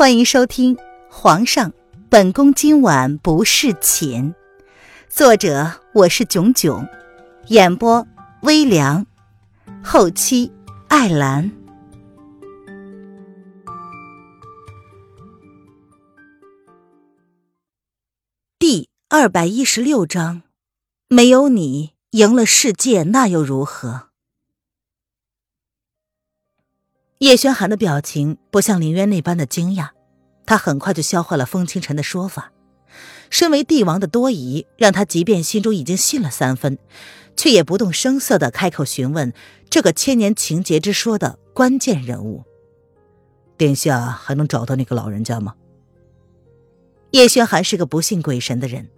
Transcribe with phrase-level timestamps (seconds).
[0.00, 0.74] 欢迎收听
[1.10, 1.74] 《皇上，
[2.08, 4.32] 本宫今晚不侍寝》，
[5.10, 6.88] 作者我是囧囧，
[7.48, 8.06] 演播
[8.40, 9.04] 微凉，
[9.84, 10.50] 后期
[10.88, 11.52] 艾兰。
[18.58, 20.40] 第二百一十六章，
[21.08, 24.09] 没有你，赢了世界那又如何？
[27.20, 29.90] 叶轩寒的表情不像林渊那般的惊讶，
[30.46, 32.50] 他很快就消化了风清晨的说法。
[33.28, 36.78] 身为帝王的多疑，让他即便心中已经信了三分，
[37.36, 39.34] 却也不动声色的开口询问
[39.68, 42.42] 这个千年情劫之说的关键人物
[43.58, 45.54] ：“殿下还能找到那个老人家吗？”
[47.12, 48.88] 叶轩寒是个不信鬼神的人，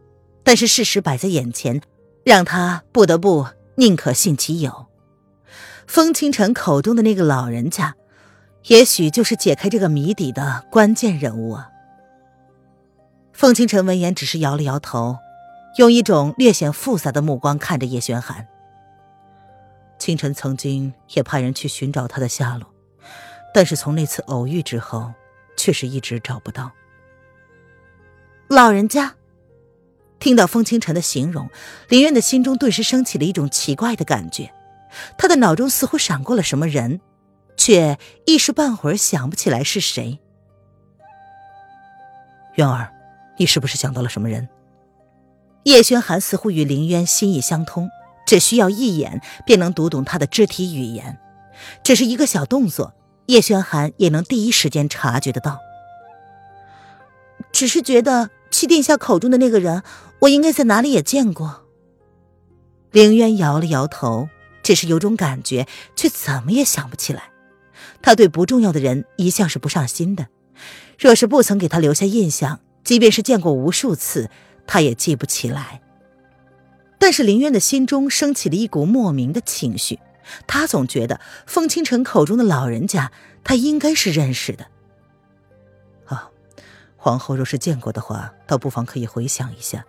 [0.44, 1.82] 但是事实摆在眼前，
[2.24, 4.86] 让他不得不宁可信其有。
[5.88, 7.96] 风清晨口中的那个老人家。
[8.66, 11.68] 也许就是解开这个谜底的关键人物啊！
[13.32, 15.19] 凤清晨闻言，只是摇了摇头，
[15.78, 18.46] 用一种略显复杂的目光看着叶轩寒。
[19.98, 22.69] 清晨曾经也派人去寻找他的下落，
[23.52, 25.12] 但是从那次偶遇之后，
[25.56, 26.70] 却是一直找不到。
[28.48, 29.16] 老人家，
[30.20, 31.50] 听到风清晨的形容，
[31.88, 34.52] 林渊的心中顿时升起了一种奇怪的感觉，
[35.19, 37.00] 他的脑中似乎闪过了什么人。
[37.62, 37.96] 却
[38.27, 40.18] 一时半会儿想不起来是谁。
[42.56, 42.92] 渊儿，
[43.38, 44.48] 你是不是想到了什么人？
[45.62, 47.88] 叶轩寒似乎与林渊心意相通，
[48.27, 51.20] 只需要一眼便能读懂他的肢体语言，
[51.84, 52.94] 只是一个小动作，
[53.27, 55.60] 叶轩寒也能第一时间察觉得到。
[57.52, 59.84] 只是觉得七殿下口中的那个人，
[60.22, 61.62] 我应该在哪里也见过。
[62.91, 64.28] 林渊摇了摇头，
[64.64, 67.28] 只是有种感觉，却怎么也想不起来。
[68.00, 70.28] 他对不重要的人一向是不上心的，
[70.98, 74.30] 若是不曾给他留下印象，即便是见过无数次，
[74.66, 75.80] 他也记不起来。
[76.98, 79.98] 但是林渊的心中升起了一股莫名的情绪，
[80.47, 83.10] 他总觉得风清晨口中的老人家，
[83.43, 84.66] 他应该是认识的。
[86.06, 86.28] 啊，
[86.97, 89.84] 皇后若是见过的话，倒不妨可以回想一下，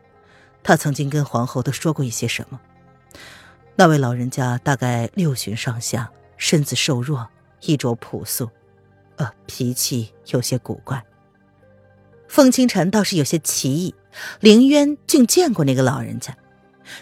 [0.64, 2.60] 他曾经跟皇后都说过一些什么。
[3.76, 7.28] 那位老人家大概六旬上下，身子瘦弱。
[7.66, 8.50] 衣着朴素，
[9.18, 11.04] 呃，脾气有些古怪。
[12.28, 13.96] 凤清晨倒是有些奇异，
[14.40, 16.36] 凌渊竟见过那个老人家。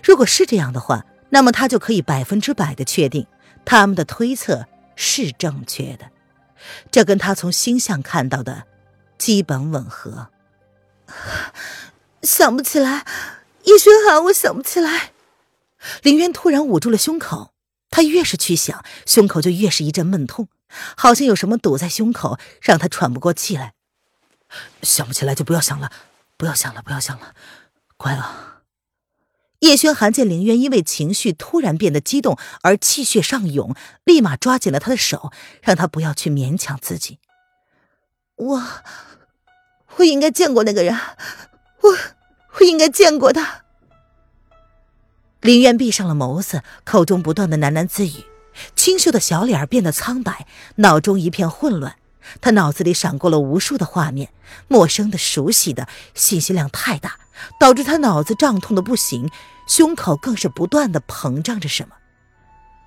[0.04, 3.26] 如果是这样的话，那么他就可以百分之百的确定
[3.64, 6.12] 他们的推测是正确的，
[6.92, 8.64] 这跟他从星象看到的
[9.18, 10.30] 基本吻合。
[12.24, 13.06] 想不起来，
[13.64, 15.12] 叶轩寒，我想不起来。
[16.04, 17.51] 凌渊突然捂住了胸口。
[17.92, 20.48] 他越是去想，胸口就越是一阵闷痛，
[20.98, 23.74] 好像有什么堵在胸口，让他喘不过气来。
[24.82, 25.92] 想不起来就不要想了，
[26.38, 27.36] 不要想了，不要想了，
[27.98, 28.48] 乖啊！
[29.60, 35.32] 叶轩寒见凌渊因为情绪突然变得激动而气血上涌，立马抓紧了他的手，
[35.62, 37.20] 让他不要去勉强自己。
[38.38, 38.64] 我，
[39.98, 40.98] 我应该见过那个人，
[41.82, 41.98] 我，
[42.60, 43.66] 我应该见过他。
[45.42, 48.26] 林渊闭上了眸子，口中不断的喃喃自语，
[48.76, 51.96] 清秀的小脸变得苍白，脑中一片混乱。
[52.40, 54.30] 他脑子里闪过了无数的画面，
[54.68, 57.16] 陌生的、熟悉的，信息量太大，
[57.60, 59.32] 导致他脑子胀痛的不行，
[59.68, 61.96] 胸口更是不断的膨胀着什么。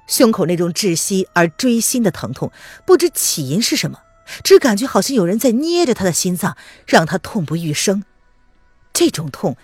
[0.06, 2.52] 胸口那种窒息而锥心的疼痛，
[2.86, 3.98] 不知起因是什么，
[4.44, 8.04] 只感觉好像有人在捏着他的心脏，让他痛不欲生。
[8.92, 9.56] 这种痛。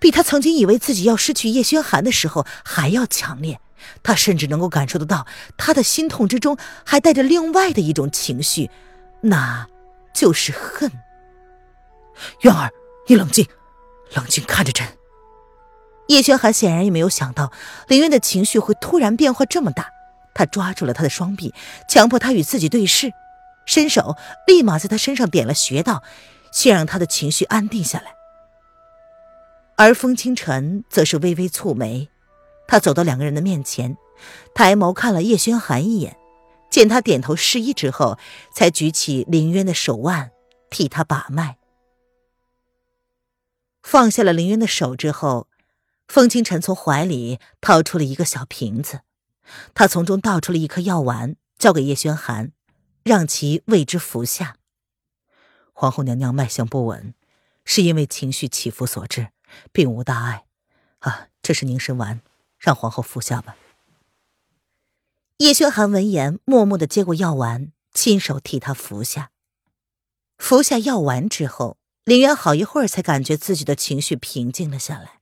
[0.00, 3.60] 比他曾经以为自己要失去叶轩寒的时候还要强烈，
[4.02, 8.70] 他甚至能够感受得到，他的心痛之中还带着另外的一种情绪，
[9.20, 9.68] 那
[10.12, 10.90] 就是恨。
[12.40, 12.70] 渊儿，
[13.06, 13.46] 你冷静，
[14.14, 14.86] 冷静看着朕。
[16.08, 17.52] 叶轩寒显然也没有想到
[17.86, 19.90] 林渊的情绪会突然变化这么大，
[20.34, 21.54] 他抓住了他的双臂，
[21.88, 23.12] 强迫他与自己对视，
[23.66, 24.16] 伸手
[24.46, 26.02] 立马在他身上点了穴道，
[26.52, 28.19] 先让他的情绪安定下来。
[29.80, 32.10] 而风清晨则是微微蹙眉，
[32.68, 33.96] 他走到两个人的面前，
[34.54, 36.18] 抬眸看了叶轩寒一眼，
[36.68, 38.18] 见他点头示意之后，
[38.52, 40.32] 才举起林渊的手腕
[40.68, 41.56] 替他把脉。
[43.82, 45.48] 放下了林渊的手之后，
[46.08, 49.00] 风清晨从怀里掏出了一个小瓶子，
[49.72, 52.52] 他从中倒出了一颗药丸，交给叶轩寒，
[53.02, 54.56] 让其为之服下。
[55.72, 57.14] 皇后娘娘脉象不稳，
[57.64, 59.28] 是因为情绪起伏所致。
[59.72, 60.46] 并无大碍，
[61.00, 62.20] 啊，这是凝神丸，
[62.58, 63.56] 让皇后服下吧。
[65.38, 69.30] 叶轩寒闻言，默默的接过药丸，亲手替她服下。
[70.36, 75.20] 服下药丸之后，林渊好一会儿才感觉自己的情绪平静了下来。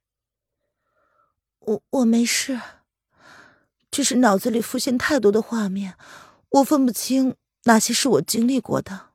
[1.60, 2.60] 我我没事，
[3.90, 5.96] 只是脑子里浮现太多的画面，
[6.50, 9.10] 我分不清哪些是我经历过的。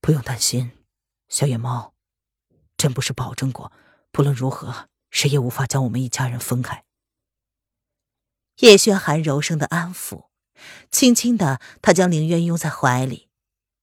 [0.00, 0.72] 不用担心，
[1.28, 1.91] 小野猫，
[2.82, 3.70] 朕不是保证过，
[4.10, 6.82] 不论如何，谁也无法将我们一家人分开。
[8.58, 10.24] 叶轩寒柔声的安抚，
[10.90, 13.28] 轻轻的，他将林渊拥在怀里。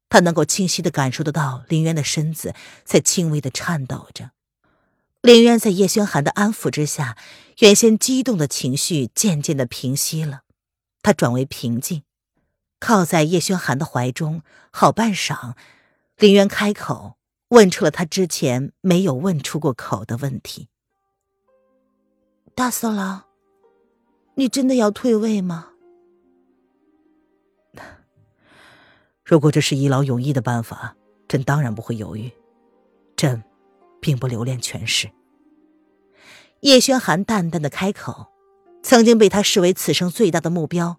[0.10, 2.54] 他能够清晰的感受得到林渊的身子
[2.84, 4.32] 在轻微的颤抖着。
[5.22, 7.16] 林渊在叶轩寒的安抚之下，
[7.60, 10.42] 原先激动的情绪渐渐的平息了，
[11.02, 12.04] 他转为平静，
[12.82, 14.42] 靠在叶轩寒的怀中。
[14.72, 15.54] 好半晌，
[16.18, 17.16] 林渊开口
[17.50, 20.68] 问出了他之前没有问出过口的问题
[22.56, 23.24] ：“大色狼，
[24.36, 25.70] 你真的要退位吗？”
[29.26, 30.96] 如果这是一劳永逸的办法，
[31.28, 32.32] 朕当然不会犹豫。
[33.16, 33.44] 朕
[34.00, 35.10] 并不留恋权势。
[36.62, 38.28] 叶轩寒淡淡的开口，
[38.84, 40.98] 曾经被他视为此生最大的目标，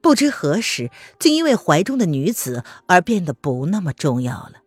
[0.00, 4.62] 不知何时竟因为怀中的女子而变得不那么重要了。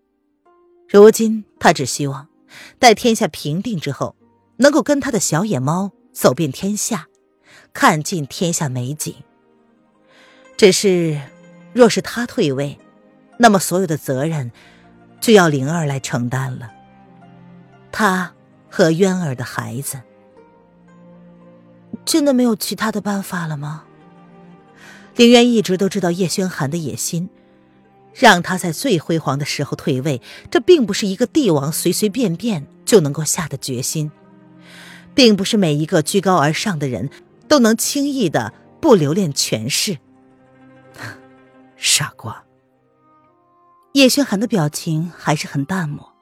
[0.91, 2.27] 如今他只希望，
[2.77, 4.13] 待天下平定之后，
[4.57, 7.07] 能够跟他的小野猫走遍天下，
[7.71, 9.15] 看尽天下美景。
[10.57, 11.21] 只是，
[11.71, 12.77] 若是他退位，
[13.37, 14.51] 那么，所有的责任
[15.21, 16.69] 就要灵儿来承担了。
[17.89, 18.33] 他
[18.69, 20.01] 和渊儿的孩子，
[22.03, 23.85] 真的没有其他的办法了吗？
[25.15, 27.29] 凌渊一直都知道叶轩寒的野心，
[28.13, 34.11] 让他在最辉煌的时候退位，这并不是一个帝王随随便便就能够下的决心，
[35.13, 37.09] 并不是每一个居高而上的人
[37.47, 39.97] 都能轻易的不留恋权势。
[41.77, 42.43] 傻瓜。
[43.93, 46.13] 叶轩寒的表情还是很淡漠，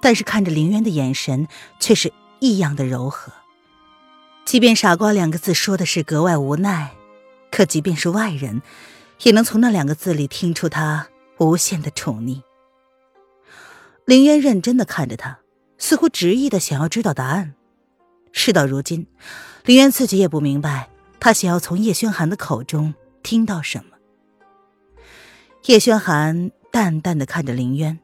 [0.00, 1.46] 但是看着林渊的眼神
[1.78, 3.32] 却是异样的柔和。
[4.44, 6.90] 即便“傻瓜”两个字说的是格外无奈，
[7.52, 8.62] 可即便是外人，
[9.22, 11.06] 也能从那两个字里听出他
[11.38, 12.42] 无限的宠溺。
[14.04, 15.38] 林渊认真的看着他，
[15.78, 17.54] 似乎执意的想要知道答案。
[18.32, 19.06] 事到如今，
[19.64, 20.90] 林渊自己也不明白，
[21.20, 23.96] 他想要从叶轩寒的口中听到什么。
[25.66, 26.50] 叶轩寒。
[26.74, 28.00] 淡淡的看着林渊，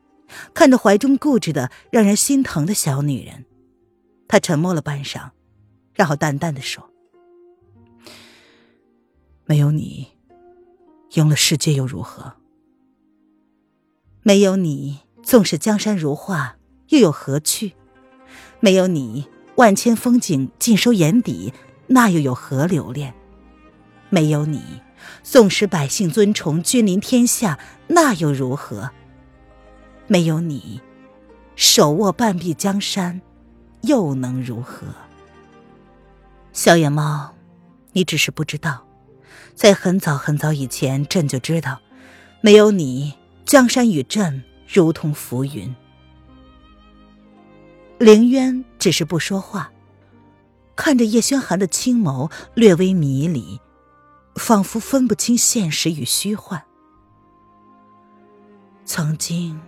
[0.55, 3.45] 看着怀中固执的让人心疼的小女人，
[4.29, 5.31] 他沉默了半晌，
[5.93, 6.89] 然后淡淡的说
[9.45, 10.07] ：“没有你，
[11.15, 12.33] 赢了世界又如何？
[14.23, 16.57] 没有你，纵使江山如画，
[16.89, 17.73] 又有何趣？
[18.61, 19.27] 没有你，
[19.57, 21.53] 万千风景尽收眼底，
[21.87, 23.15] 那又有何留恋？
[24.09, 24.63] 没有你。”
[25.23, 27.59] 纵使百姓尊崇，君临天下，
[27.89, 28.91] 那又如何？
[30.07, 30.81] 没有你，
[31.57, 33.21] 手握半壁江山，
[33.83, 34.87] 又能如何？
[36.53, 37.35] 小野猫，
[37.93, 38.87] 你只是不知道，
[39.55, 41.81] 在很早很早以前，朕就知道，
[42.43, 43.15] 没有你，
[43.51, 45.75] 江山与朕如同浮云。
[47.99, 49.73] 凌渊只是不说话，
[50.77, 53.61] 看着叶轩寒的青眸略微迷离。
[54.37, 56.63] 仿佛分不清现实与虚幻。
[58.85, 59.61] 曾经，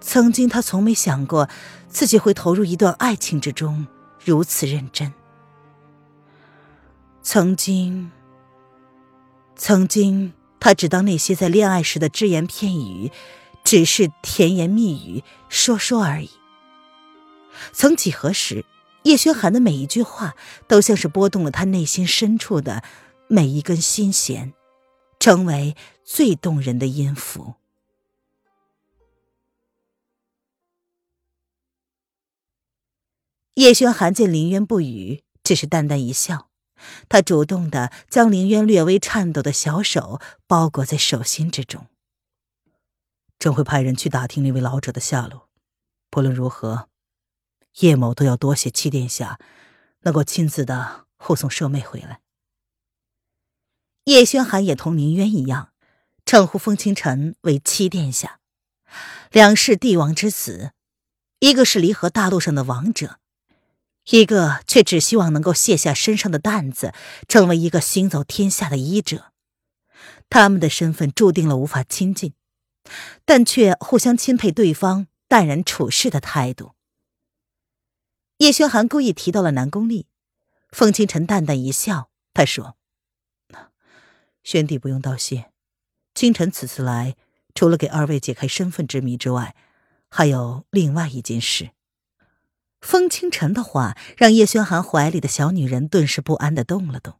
[0.00, 1.48] 曾经，他从没想过
[1.86, 3.86] 自己会投入一段爱情之中
[4.24, 5.14] 如此认真。
[7.22, 8.10] 曾经，
[9.54, 13.10] 曾经，他只当那些在恋爱时的只言片语，
[13.64, 16.30] 只是甜言蜜语，说说而已。
[17.72, 18.64] 曾几何时，
[19.04, 20.34] 叶轩寒的每一句话，
[20.66, 22.82] 都像是拨动了他内心深处的。
[23.30, 24.54] 每一根心弦，
[25.20, 27.56] 成为最动人的音符。
[33.52, 36.47] 叶轩寒见林渊不语，只是淡淡一笑。
[37.08, 41.86] 他主动的将林渊略微颤抖的小手包裹在手心之中。
[43.38, 45.48] 朕会派人去打听那位老者的下落。
[46.10, 46.88] 不论如何，
[47.80, 49.38] 叶某都要多谢七殿下，
[50.00, 52.20] 能够亲自的护送舍妹回来。
[54.04, 55.72] 叶轩寒也同林渊一样，
[56.24, 58.40] 称呼风清晨为七殿下。
[59.30, 60.72] 两世帝王之子，
[61.40, 63.20] 一个是离合大陆上的王者，
[64.10, 66.94] 一个却只希望能够卸下身上的担子，
[67.28, 69.32] 成为一个行走天下的医者。
[70.30, 72.32] 他们的身份注定了无法亲近，
[73.24, 76.74] 但却互相钦佩对方淡然处事的态度。
[78.38, 80.06] 叶轩寒故意提到了南宫丽，
[80.70, 82.76] 风清晨淡淡一笑，他说。
[84.42, 85.50] 宣帝不用道谢，
[86.14, 87.16] 清晨此次来
[87.54, 89.54] 除了给二位解开身份之谜之外，
[90.08, 91.70] 还有另外一件事。
[92.80, 97.14] 风清晨的话让叶轩寒怀里的小女人顿时不安的动了动，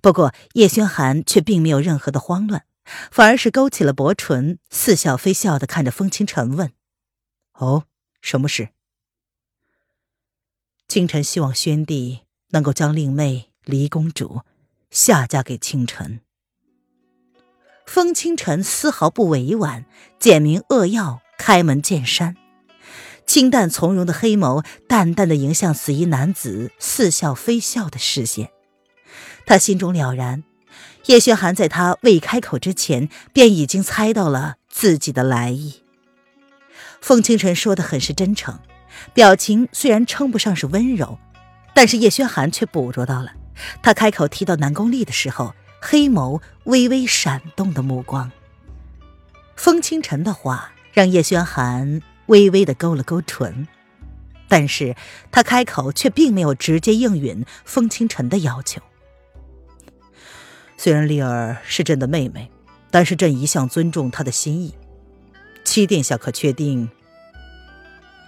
[0.00, 2.64] 不过叶轩寒却并没有任何的慌乱，
[3.10, 6.72] 反而是勾起了薄唇，似笑非笑的看着风清晨问
[7.54, 7.84] ：“哦，
[8.20, 8.68] 什么事？”
[10.86, 12.20] 清晨希望宣帝
[12.50, 14.42] 能够将令妹离公主
[14.90, 16.20] 下嫁给清晨。
[17.86, 19.86] 风清晨丝毫不委婉，
[20.18, 22.36] 简明扼要，开门见山。
[23.26, 28.50] 清淡从容的黑眸，淡淡的迎向紫衣男子似笑非笑的视线。
[29.46, 30.44] 他心中了然，
[31.06, 35.82] 叶轩寒在他未开口之前，便已经猜到了自己的来意。
[37.00, 38.60] 风清晨说的很是真诚，
[39.14, 41.18] 表情虽然称不上是温柔，
[41.74, 43.32] 但是叶轩寒却捕捉到了
[43.82, 48.30] 他开口提到南宫丽的时候，黑眸微微闪动的目光。
[49.56, 52.02] 风清晨的话让叶轩寒。
[52.26, 53.66] 微微的勾了勾唇，
[54.48, 54.94] 但是
[55.30, 58.80] 他开口却并没有直接应允风清晨的要求。
[60.76, 62.50] 虽然丽儿是朕的妹妹，
[62.90, 64.74] 但是朕一向尊重她的心意。
[65.64, 66.90] 七殿下可确定，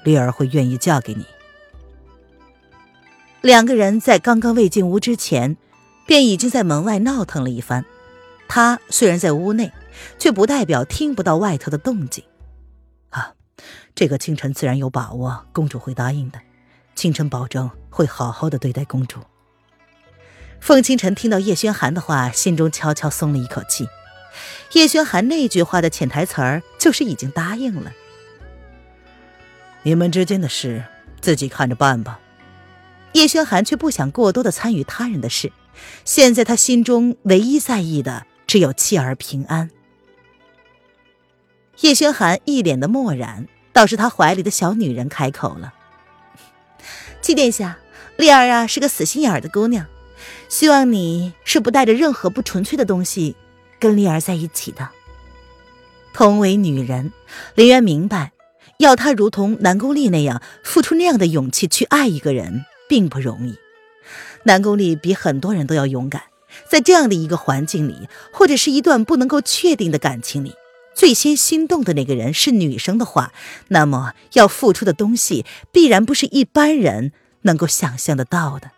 [0.05, 1.25] 丽儿会愿意嫁给你？
[3.41, 5.57] 两个人在刚刚未进屋之前，
[6.07, 7.85] 便已经在门外闹腾了一番。
[8.47, 9.73] 他虽然在屋内，
[10.19, 12.25] 却不代表听不到外头的动静。
[13.95, 16.41] 这个清晨自然有把握，公主会答应的。
[16.97, 19.21] 清晨保证会好好的对待公主。
[20.61, 23.89] 凤清晨听到叶轩寒的话，心中悄悄松了一口气。
[24.73, 27.93] 叶轩寒那句话的潜台词儿就是已经答应了。
[29.85, 30.85] 你们之间的事，
[31.21, 32.19] 自己看着办吧。
[33.13, 35.53] 叶轩寒却不想过多的参与他人的事，
[36.05, 39.71] 现在他心中唯一在意的只有妻儿平安。
[41.81, 43.47] 叶轩寒一脸的漠然。
[43.75, 45.75] 倒是他怀里的小女人开口了
[47.21, 47.77] ：“七殿下，
[48.17, 49.85] 丽儿啊是个死心眼儿的姑娘，
[50.49, 53.35] 希望你是不带着任何不纯粹的东西
[53.81, 54.89] 跟丽儿在一起的。
[56.13, 57.13] 同为女人，
[57.57, 58.31] 林渊明白，
[58.79, 63.59] 要她如同南宫丽那样付出那样的勇气去爱一个人并不容易。
[64.45, 66.23] 南宫丽比很多人都要勇敢，
[66.69, 70.55] 在这样的一个环境里，或者是一段不能够确定的感情里。”
[70.95, 73.33] 最先心动的那个人是女生的话，
[73.69, 78.71] 那么要付出的东西必然不是一般人能够想象得到的。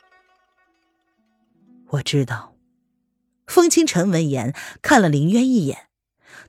[1.91, 2.55] 我知道。
[3.47, 5.87] 风清晨闻言看了林渊一眼，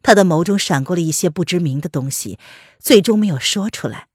[0.01, 2.39] 他的眸中闪过了一些不知名的东西，
[2.79, 4.07] 最终没有说出来。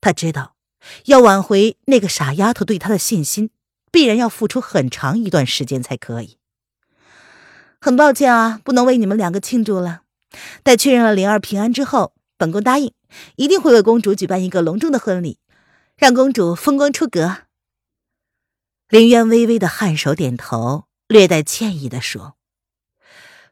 [0.00, 0.56] 他知道，
[1.04, 3.50] 要挽回那个傻丫头对他的信心，
[3.92, 6.38] 必然要付出很长一段时间才可以。
[7.80, 10.02] 很抱歉啊，不能为你们两个庆祝了。
[10.62, 12.92] 待确认了灵儿平安之后，本宫答应
[13.36, 15.38] 一定会为公主举办一个隆重的婚礼，
[15.96, 17.42] 让公主风光出阁。
[18.88, 22.36] 林渊微微的颔首点头，略带歉意的说：“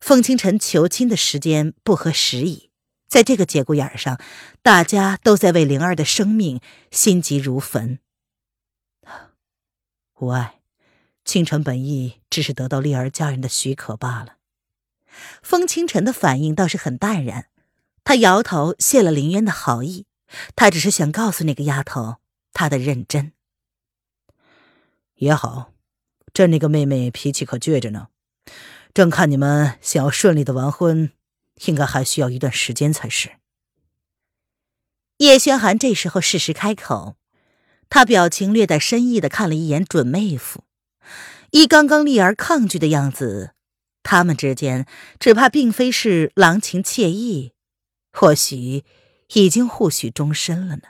[0.01, 2.71] 风清晨求亲的时间不合时宜，
[3.09, 4.21] 在这个节骨眼上，
[4.63, 7.99] 大家都在为灵儿的生命心急如焚。”
[10.19, 10.61] 无碍，
[11.25, 14.38] 清晨本意只是得到丽儿家人的许可罢了。
[15.43, 17.47] 风清晨的反应倒是很淡然，
[18.05, 20.07] 他摇头谢了林渊的好意，
[20.57, 22.17] 他只是想告诉那个丫头
[22.53, 23.33] 他的认真。
[25.17, 25.73] 也好，
[26.33, 28.09] 这那个妹妹脾气可倔着呢，
[28.95, 31.11] 正看你们想要顺利的完婚，
[31.67, 33.33] 应该还需要一段时间才是。
[35.17, 37.17] 叶轩寒这时候适时开口，
[37.91, 40.63] 他表情略带深意的看了一眼准妹夫，
[41.51, 43.55] 依刚刚丽儿抗拒的样子。
[44.11, 44.87] 他们之间
[45.21, 47.53] 只怕并非是郎情妾意，
[48.11, 48.83] 或许
[49.35, 50.83] 已经互许终身了呢。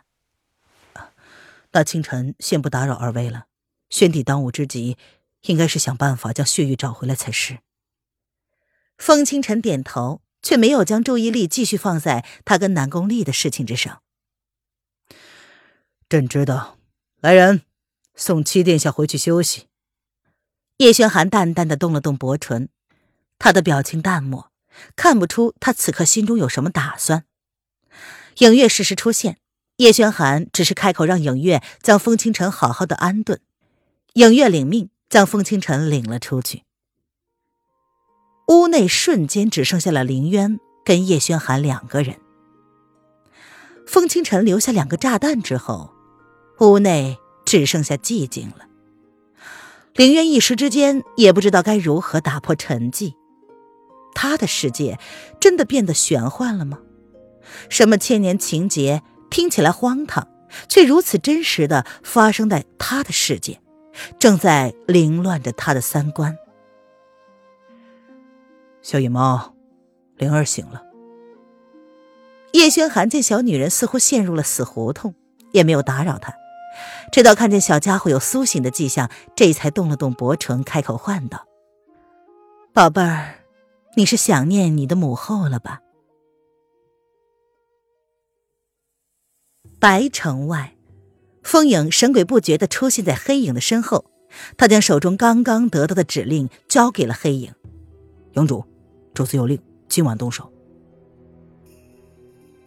[1.72, 3.46] 那清晨先不打扰二位了。
[3.90, 4.96] 宣帝当务之急，
[5.46, 7.58] 应该是想办法将血玉找回来才是。
[8.96, 14.00] 风清晨点头，却没有将注意力继续放在他跟南宫丽的事情之上。
[16.08, 16.78] 朕知道，
[17.20, 17.62] 来人，
[18.14, 19.66] 送七殿下回去休息。
[20.76, 22.68] 叶轩寒淡淡的动了动薄唇。
[23.38, 24.50] 他的表情淡漠，
[24.96, 27.24] 看不出他此刻心中有什么打算。
[28.38, 29.38] 影月适时出现，
[29.76, 33.40] 叶轩寒只是开口让影月将风清晨好好的安顿。
[34.14, 36.64] 影月领命，将风清晨领了出去。
[38.48, 42.18] 屋内瞬间只剩下了林渊跟叶轩寒两个人。
[43.86, 45.92] 风清晨留下两个炸弹之后，
[46.60, 48.66] 屋内只剩下寂静了。
[49.94, 53.14] 林渊一时之间也不知道该如何打破沉寂。
[54.20, 54.98] 他的世界
[55.38, 56.80] 真的变得玄幻了吗？
[57.68, 60.26] 什么千年情节听起来荒唐，
[60.68, 63.60] 却如此真实的发生在他的世界，
[64.18, 66.36] 正在凌乱着他的三观。
[68.82, 69.54] 小野猫，
[70.16, 70.82] 灵儿醒了。
[72.54, 75.14] 叶轩寒见小女人似乎陷入了死胡同，
[75.52, 76.34] 也没有打扰她。
[77.12, 81.46] 直到看见小家伙有苏醒的迹象，这才动了动薄唇，开口唤道
[82.74, 83.37] ：“宝贝儿，
[83.96, 85.80] 你是想念你的母后了吧？”
[89.80, 90.76] 白城外，
[91.42, 94.04] 风影神鬼不觉的出现在黑影的身后，
[94.56, 97.54] 他将手中刚刚得到的指令交给了黑影
[98.34, 98.64] ：“营主，
[99.14, 100.52] 主子有令，今晚动手。”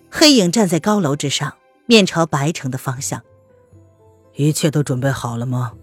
[0.09, 3.21] 黑影站在高楼之上，面朝白城的方向。
[4.35, 5.73] 一切都准备好了吗？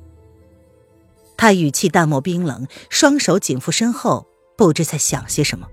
[1.37, 4.28] 他语气淡漠冰冷，双手紧缚身后，
[4.59, 5.69] 不知在想些什么。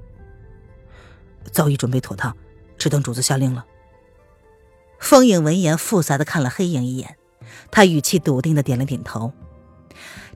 [1.52, 2.38] 早已准备妥当，
[2.78, 3.66] 只等主子下令了。
[5.00, 7.18] 风影闻言，复杂的看了黑影一眼，
[7.72, 9.34] 他语气笃定的点了点头。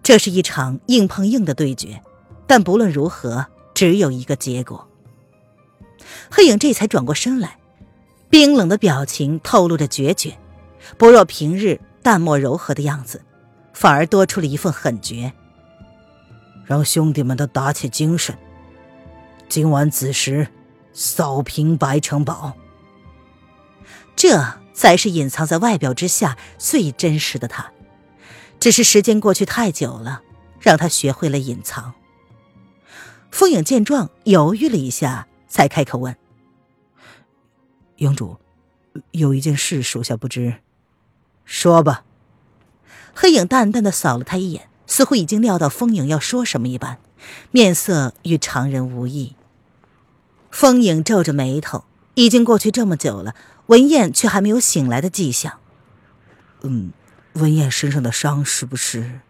[0.02, 2.02] 这是一场硬碰硬的对决，
[2.48, 4.88] 但不论如何，只有一个结果。
[6.32, 7.60] 黑影这才转过身来。
[8.32, 10.38] 冰冷的表情透露着决绝，
[10.98, 13.22] 不若平日淡漠柔和的样子，
[13.74, 15.34] 反而多出了一份狠绝。
[16.70, 18.38] 让兄弟们都打起精神，
[19.48, 20.50] 今晚子时
[20.94, 22.56] 扫平白城堡。
[24.16, 27.72] 这才是隐藏在外表之下最真实的他。
[28.60, 30.22] 只是时间过去太久了，
[30.60, 31.96] 让他学会了隐藏。
[33.32, 36.16] 风影见状，犹豫了一下，才开口问。
[37.96, 38.38] 营主，
[39.10, 40.58] 有一件事，属下不知。
[41.46, 42.04] 说吧。
[43.16, 46.98] 黑影淡淡的扫了他一眼，似乎已经料到风影要说什么一般，
[47.52, 49.36] 面色与常人无异。
[50.50, 53.36] 风影皱着眉头，已经过去这么久了，
[53.68, 55.60] 文燕却还没有醒来的迹象。
[56.64, 56.92] 嗯，
[57.34, 59.22] 文燕身上的伤是不是？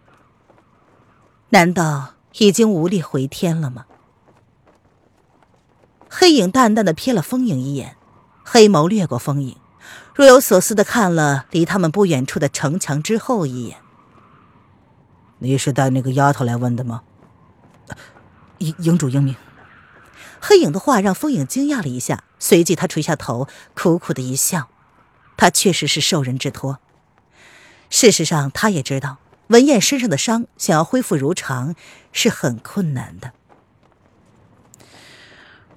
[1.49, 3.85] 难道已经无力回天了吗？
[6.09, 7.97] 黑影淡淡的瞥了风影一眼。
[8.43, 9.57] 黑眸掠过风影，
[10.15, 13.77] 若有所思的看了离他们不远处的城墙之后一眼。
[15.39, 17.03] 你是带那个丫头来问的吗？
[18.59, 19.35] 营营主英明。
[20.41, 24.69] 黑影的话让风影惊讶了一下，随即他垂下头，苦苦的一笑。
[25.35, 26.79] 他确实是受人之托。
[27.89, 31.75] 事实上，他也知道文燕身上的伤想要恢复如常
[32.11, 33.31] 是很困难的。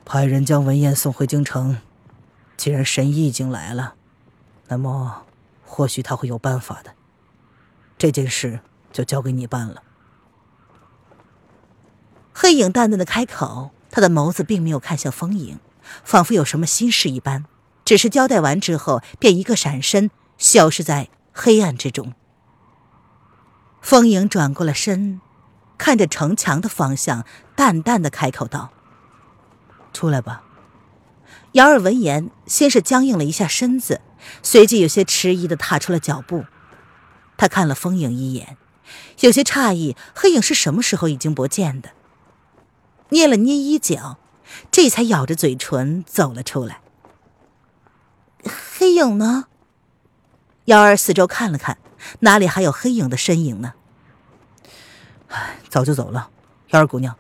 [0.04, 1.80] 派人将文燕送回京城。
[2.56, 3.94] 既然神医已经来了，
[4.68, 5.24] 那么
[5.64, 6.92] 或许他会有办法的。
[7.98, 8.60] 这件事
[8.92, 9.82] 就交给你办了。
[12.32, 15.58] 黑影淡淡的开口，他的眸子并没有看向风影，
[16.04, 17.44] 仿佛有什么心事一般。
[17.84, 22.12] 只是交代完之后，便一个闪身，消失在黑暗之中。
[23.80, 25.20] 风影转过了身，
[25.76, 27.26] 看着城墙的方向，
[27.56, 28.70] 淡淡的开口道
[29.92, 30.44] ：“出来吧。”
[31.52, 34.00] 姚儿闻言，先是僵硬了一下身子，
[34.42, 36.46] 随即有些迟疑的踏出了脚步。
[37.36, 38.56] 他看了风影一眼，
[39.20, 41.90] 有些诧异，黑影是什么时候已经不见的？
[43.10, 44.18] 捏了捏衣角，
[44.70, 46.80] 这才咬着嘴唇走了出来。
[48.78, 49.46] 黑影呢？
[50.66, 51.78] 幺儿四周看了看，
[52.20, 53.74] 哪里还有黑影的身影呢？
[55.28, 56.30] 唉，早就走了。
[56.70, 57.16] 幺儿姑娘，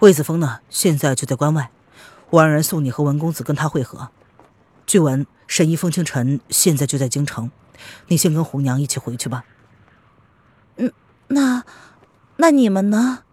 [0.00, 0.60] 魏子峰呢？
[0.68, 1.70] 现在就在关外。
[2.30, 4.10] 我让人送你和文公子跟他会合。
[4.86, 7.50] 据闻神医风清晨现在就在京城，
[8.06, 9.44] 你先跟红娘一起回去吧。
[11.30, 11.64] 那
[12.36, 13.24] 那你们呢？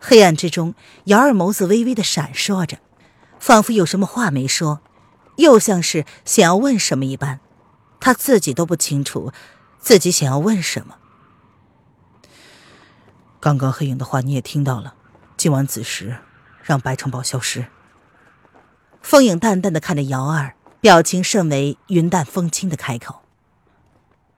[0.00, 2.78] 黑暗之中，姚二眸子微微的闪烁着，
[3.38, 4.80] 仿佛有什么话没说，
[5.36, 7.40] 又像是想要问什么一般。
[8.00, 9.32] 他自己都不清楚
[9.78, 10.96] 自己想要问什么。
[13.40, 14.94] 刚刚黑影的话你也听到了，
[15.36, 16.18] 今晚子时
[16.62, 17.66] 让白城堡消失。
[19.00, 23.22] 风影淡淡的看着瑶儿，表情甚为云淡风轻的开口：“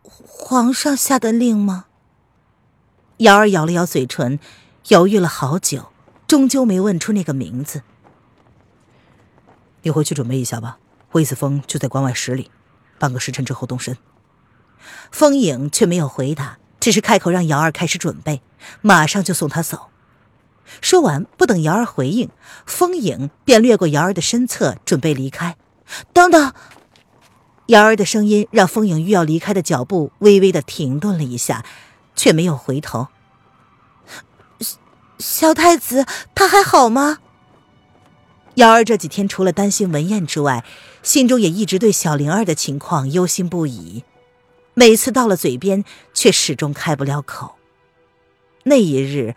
[0.02, 1.85] 皇上下的令吗？”
[3.18, 4.38] 瑶儿咬了咬嘴唇，
[4.88, 5.86] 犹豫了好久，
[6.26, 7.82] 终究没问出那个名字。
[9.82, 10.78] 你回去准备一下吧，
[11.12, 12.50] 魏子峰就在关外十里，
[12.98, 13.96] 半个时辰之后动身。
[15.10, 18.42] 风影却没有回答，只是开口让瑶儿开始准备，
[18.82, 19.88] 马上就送他走。
[20.82, 22.28] 说完，不等瑶儿回应，
[22.66, 25.56] 风影便掠过瑶儿的身侧，准备离开。
[26.12, 26.52] 等等！
[27.66, 31.64] 瑶儿的声音让风影欲要离开的脚步微微的停顿了一下，
[32.16, 33.08] 却没有回头。
[35.18, 37.18] 小太子他还好吗？
[38.54, 40.64] 瑶儿这几天除了担心文燕之外，
[41.02, 44.02] 心中也一直对小灵儿的情况忧心不已。
[44.72, 47.56] 每次到了嘴边，却始终开不了口。
[48.64, 49.34] 那一日，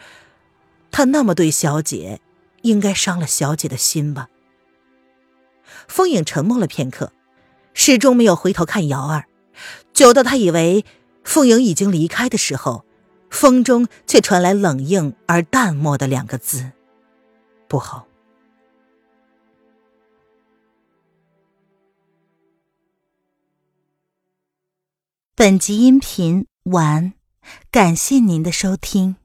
[0.90, 2.20] 他那么对小姐，
[2.62, 4.30] 应该伤了小姐的心吧？
[5.88, 7.14] 风影沉默了片刻，
[7.74, 9.26] 始终没有回头看瑶儿，
[9.94, 10.84] 久到他以为
[11.24, 12.86] 凤影已经离开的时候，
[13.30, 16.72] 风中却传来冷硬而淡漠的两个字
[17.70, 18.08] ：“不好。”
[25.36, 27.14] 本集音频完，
[27.72, 29.16] 感谢您的收听。